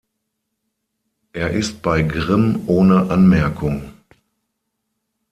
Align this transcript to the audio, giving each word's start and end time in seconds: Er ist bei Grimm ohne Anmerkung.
Er 1.31 1.51
ist 1.51 1.83
bei 1.83 2.01
Grimm 2.01 2.63
ohne 2.65 3.11
Anmerkung. 3.11 3.93